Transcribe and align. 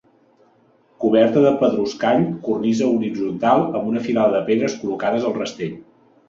Coberta 1.03 1.43
de 1.43 1.51
pedruscall, 1.59 2.25
cornisa 2.47 2.87
horitzontal 2.95 3.67
amb 3.67 3.93
una 3.93 4.03
filada 4.07 4.35
de 4.37 4.41
pedres 4.49 4.79
col·locades 4.81 5.29
al 5.31 5.39
rastell. 5.39 5.79